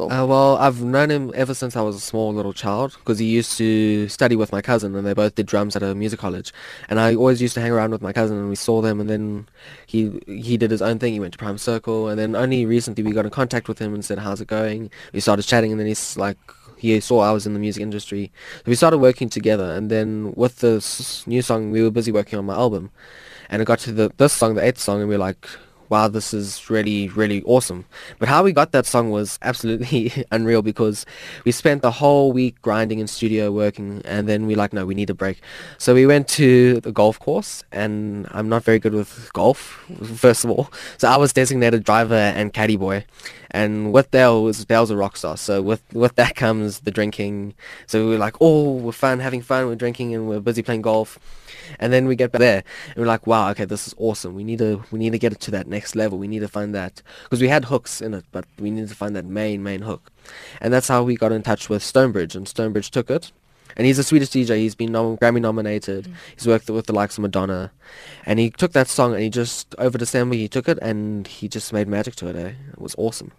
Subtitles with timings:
[0.00, 3.26] Uh, well, I've known him ever since I was a small little child because he
[3.26, 6.52] used to study with my cousin and they both did drums at a music college.
[6.88, 9.10] And I always used to hang around with my cousin and we saw them and
[9.10, 9.48] then
[9.86, 11.14] he he did his own thing.
[11.14, 13.92] He went to Prime Circle and then only recently we got in contact with him
[13.92, 14.90] and said, how's it going?
[15.12, 16.38] We started chatting and then he's like,
[16.76, 18.30] he saw I was in the music industry.
[18.58, 22.38] So we started working together and then with this new song, we were busy working
[22.38, 22.92] on my album.
[23.50, 25.48] And it got to the this song, the eighth song, and we are like,
[25.90, 27.84] wow, this is really, really awesome.
[28.18, 31.06] But how we got that song was absolutely unreal because
[31.44, 34.94] we spent the whole week grinding in studio working and then we like, no, we
[34.94, 35.40] need a break.
[35.78, 39.84] So we went to the golf course and I'm not very good with golf,
[40.16, 40.70] first of all.
[40.96, 43.04] So I was designated driver and caddy boy.
[43.50, 45.36] And with Dale was Dale's a rock star.
[45.36, 47.54] So with with that comes the drinking.
[47.86, 50.82] So we were like, oh, we're fun, having fun, we're drinking and we're busy playing
[50.82, 51.18] golf.
[51.78, 54.34] And then we get back there and we're like, wow, okay, this is awesome.
[54.34, 56.18] We need to we need to get it to that next level.
[56.18, 58.94] We need to find that because we had hooks in it, but we needed to
[58.94, 60.10] find that main main hook.
[60.60, 63.32] And that's how we got in touch with Stonebridge, and Stonebridge took it.
[63.76, 64.58] And he's a Swedish DJ.
[64.58, 66.06] He's been nom- Grammy nominated.
[66.06, 66.14] Mm.
[66.34, 67.70] He's worked with the likes of Madonna.
[68.26, 71.48] And he took that song and he just, over December, he took it and he
[71.48, 72.34] just made magic to it.
[72.34, 72.52] Eh?
[72.72, 73.30] It was awesome.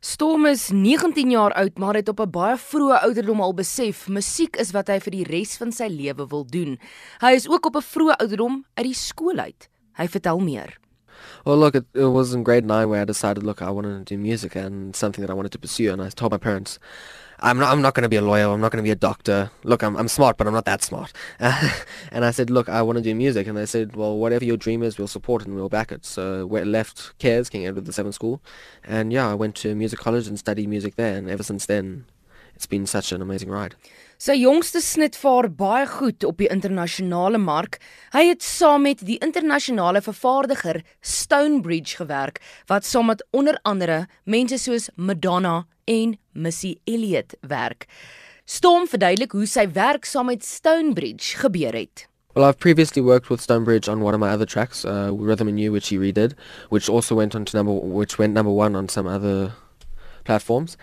[0.00, 4.56] Storm is 19 jaar oud, maar het op 'n baie vroeë ouderdom al besef musiek
[4.56, 6.78] is wat hy vir die res van sy lewe wil doen.
[7.20, 9.68] Hy is ook op 'n vroeë ouderdom uit die skool uit.
[9.92, 10.78] Hy vertel meer.
[11.44, 14.14] Well, look, it, it was in grade 9 where I decided, look, I wanted to
[14.14, 15.92] do music and something that I wanted to pursue.
[15.92, 16.78] And I told my parents,
[17.40, 18.48] I'm not, I'm not going to be a lawyer.
[18.48, 19.50] I'm not going to be a doctor.
[19.64, 21.12] Look, I'm, I'm smart, but I'm not that smart.
[21.40, 23.48] and I said, look, I want to do music.
[23.48, 26.04] And they said, well, whatever your dream is, we'll support it and we'll back it.
[26.04, 28.40] So we left Cares, King Edward VII School.
[28.84, 31.16] And yeah, I went to music college and studied music there.
[31.16, 32.04] And ever since then,
[32.62, 33.74] it's been such an amazing ride.
[34.22, 37.80] Sy jongste snit vaar baie goed op die internasionale mark.
[38.14, 42.38] Hy het saam met die internasionale vervaardiger Stonebridge gewerk
[42.70, 47.88] wat saam met onder andere mense soos Madonna en Missy Elliott werk.
[48.46, 52.06] Storm verduidelik hoe sy werk saam met Stonebridge gebeur het.
[52.34, 55.60] Well, I've previously worked with Stonebridge on one of my other tracks, uh, Rhythm and
[55.60, 56.32] You, which he redid,
[56.70, 59.52] which also went on to number, which went number one on some other
[60.24, 60.76] platforms.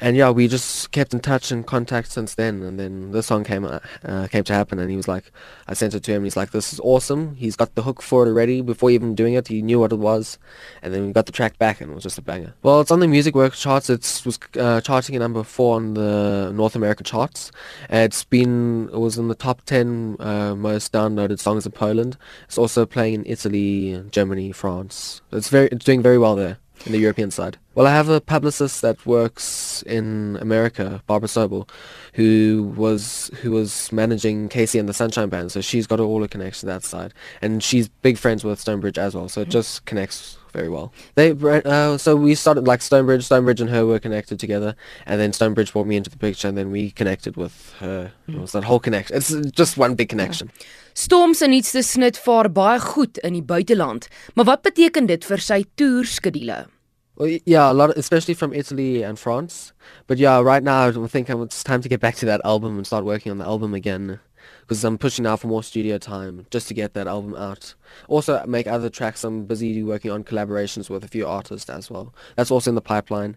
[0.00, 2.62] And yeah, we just kept in touch and contact since then.
[2.62, 5.30] And then this song came uh, uh, came to happen, and he was like,
[5.66, 6.24] I sent it to him.
[6.24, 7.36] He's like, this is awesome.
[7.36, 8.60] He's got the hook for it already.
[8.60, 10.38] Before even doing it, he knew what it was.
[10.82, 12.54] And then we got the track back, and it was just a banger.
[12.62, 13.88] Well, it's on the Music charts.
[13.88, 17.50] It was uh, charting at number four on the North American charts.
[17.88, 22.16] It's been it was in the top ten uh, most downloaded songs in Poland.
[22.44, 25.22] It's also playing in Italy, Germany, France.
[25.32, 27.58] It's very it's doing very well there in the European side.
[27.74, 31.68] Well, I have a publicist that works in America, Barbara Sobel,
[32.12, 35.50] who was who was managing KC and the Sunshine Band.
[35.50, 37.12] So she's got all the connections to that side,
[37.42, 39.28] and she's big friends with Stonebridge as well.
[39.28, 40.92] So it just connects very well.
[41.16, 43.24] They uh, so we started like Stonebridge.
[43.24, 46.56] Stonebridge and her were connected together, and then Stonebridge brought me into the picture, and
[46.56, 48.12] then we connected with her.
[48.28, 49.16] It was that whole connection.
[49.16, 50.50] It's just one big connection.
[50.94, 55.42] Storms se nuutste snit vaar baie goed in die buiteland, maar wat beteken dit vir
[55.42, 56.68] sy toerskedule?
[57.16, 59.72] Well, yeah, a lot, especially from Italy and France.
[60.08, 62.86] But yeah, right now I think it's time to get back to that album and
[62.86, 64.18] start working on the album again.
[64.62, 67.74] Because I'm pushing now for more studio time just to get that album out.
[68.08, 69.22] Also make other tracks.
[69.22, 72.14] I'm busy working on collaborations with a few artists as well.
[72.34, 73.36] That's also in the pipeline.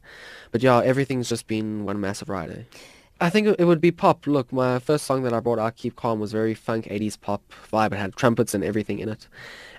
[0.52, 2.52] But yeah, everything's just been one massive ride.
[2.52, 2.78] Eh?
[3.20, 4.28] I think it would be pop.
[4.28, 7.42] Look, my first song that I brought out, Keep Calm, was very funk 80s pop
[7.72, 7.94] vibe.
[7.94, 9.28] It had trumpets and everything in it.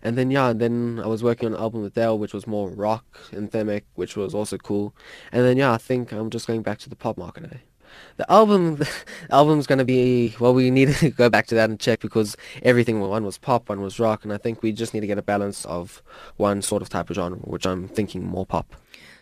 [0.03, 2.69] And then, yeah, then I was working on an album with Dale, which was more
[2.69, 4.95] rock and themic, which was also cool.
[5.31, 7.45] And then, yeah, I think I'm just going back to the pop market.
[7.45, 7.68] Eh?
[8.17, 8.89] The album, the
[9.31, 13.01] album's to be, well, we need to go back to that and check because everything,
[13.01, 15.23] one was pop, one was rock, and I think we just need to get a
[15.23, 16.03] balance of
[16.37, 18.75] one sort of type of genre, which I'm thinking more pop.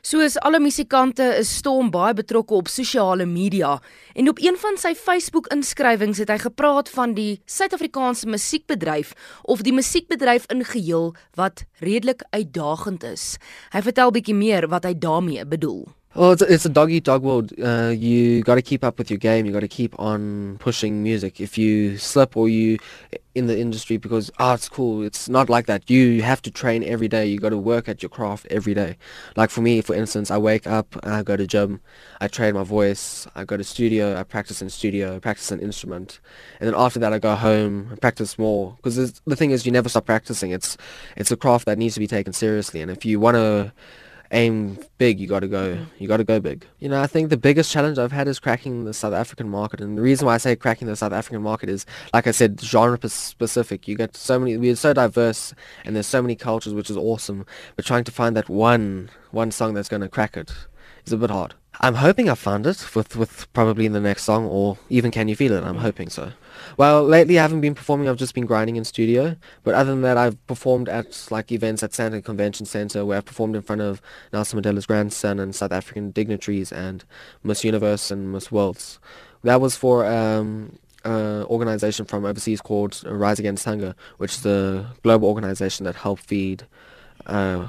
[0.07, 3.73] Soos alle musikante is Storm baie betrokke op sosiale media
[4.15, 9.11] en op een van sy Facebook-inskrywings het hy gepraat van die Suid-Afrikaanse musiekbedryf
[9.51, 13.25] of die musiekbedryf in geheel wat redelik uitdagend is.
[13.75, 15.89] Hy vertel bietjie meer wat hy daarmee bedoel.
[16.17, 17.53] Well, it's a, it's a dog eat dog world.
[17.63, 19.45] Uh, you got to keep up with your game.
[19.45, 21.43] You got to keep on pushing music.
[21.43, 22.79] If you slip or you
[23.35, 25.91] in the industry because oh it's cool, it's not like that.
[25.91, 27.27] You have to train every day.
[27.27, 28.97] You got to work at your craft every day.
[29.37, 31.83] Like for me, for instance, I wake up, I go to gym,
[32.19, 35.61] I train my voice, I go to studio, I practice in studio, I practice an
[35.61, 36.21] instrument,
[36.61, 38.75] and then after that I go home and practice more.
[38.77, 40.51] Because the thing is, you never stop practicing.
[40.51, 40.79] It's
[41.15, 43.75] it's a craft that needs to be taken seriously, and if you want to
[44.31, 45.79] aim big, you got to go.
[45.99, 46.67] You got to go big.
[46.79, 49.81] You know, I think the biggest challenge I've had is cracking the South African market,
[49.81, 52.61] and the reason why I say cracking the South African market is, like I said,
[52.61, 53.89] genre specific.
[53.89, 54.57] You get so many.
[54.57, 57.47] We're so diverse, and there's so many cultures, which is awesome.
[57.77, 60.53] But trying to find that one one song that's going to crack it
[61.07, 61.55] is a bit hard.
[61.81, 65.29] I'm hoping I found it with, with probably in the next song or even Can
[65.29, 65.63] You Feel It?
[65.63, 66.33] I'm hoping so.
[66.79, 68.09] Well, lately I haven't been performing.
[68.09, 69.37] I've just been grinding in studio.
[69.63, 73.27] But other than that, I've performed at like events at Sandton Convention Center where I've
[73.27, 74.01] performed in front of
[74.33, 77.05] Nelson Mandela's grandson and South African dignitaries and
[77.43, 78.99] Miss Universe and Miss Worlds.
[79.43, 84.87] That was for um, an organization from overseas called Rise Against Hunger, which is the
[85.03, 86.67] global organization that help feed
[87.27, 87.69] uh,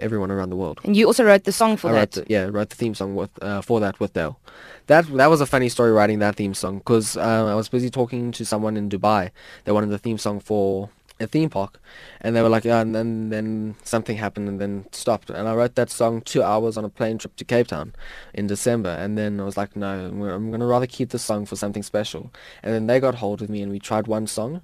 [0.00, 0.80] everyone around the world.
[0.84, 2.12] And you also wrote the song for I that.
[2.12, 4.38] the, yeah, wrote the theme song with uh, for that with Dale.
[4.86, 7.90] That that was a funny story writing that theme song because uh, I was busy
[7.90, 9.30] talking to someone in Dubai.
[9.64, 11.80] They wanted the theme song for a theme park,
[12.20, 15.30] and they were like, yeah, and then then something happened and then stopped.
[15.30, 17.94] And I wrote that song two hours on a plane trip to Cape Town
[18.34, 21.56] in December, and then I was like, no, I'm gonna rather keep the song for
[21.56, 22.32] something special.
[22.62, 24.60] And then they got hold of me and we tried one song,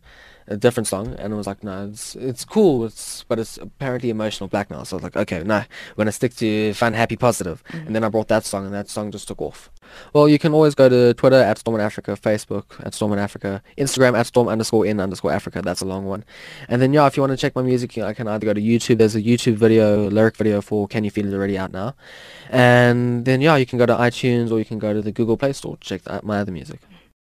[0.47, 4.11] a different song, and I was like, no, it's it's cool, it's but it's apparently
[4.11, 4.83] emotional black now.
[4.83, 5.65] So I was like, okay, no,
[5.97, 7.63] we're gonna stick to fun, happy, positive.
[7.69, 7.87] Mm.
[7.87, 9.71] And then I brought that song, and that song just took off.
[10.13, 13.19] Well, you can always go to Twitter at Storm in Africa, Facebook at Storm in
[13.19, 15.63] Africa, Instagram at Storm underscore in underscore Africa.
[15.63, 16.25] That's a long one.
[16.69, 18.61] And then yeah, if you want to check my music, I can either go to
[18.61, 18.99] YouTube.
[18.99, 21.95] There's a YouTube video, lyric video for Can You Feel It already out now.
[22.49, 25.37] And then yeah, you can go to iTunes or you can go to the Google
[25.37, 26.81] Play Store to check out my other music.